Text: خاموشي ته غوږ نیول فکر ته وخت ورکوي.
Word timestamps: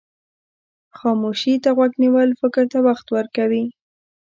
خاموشي 0.97 1.53
ته 1.63 1.69
غوږ 1.77 1.91
نیول 2.03 2.29
فکر 2.41 2.63
ته 2.71 2.79
وخت 2.87 3.07
ورکوي. 3.15 3.63